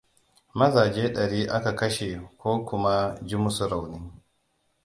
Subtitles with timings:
[0.59, 2.09] Mazaje dari aka kashe
[2.39, 2.93] ko kuma
[3.27, 3.99] ji musu rauni.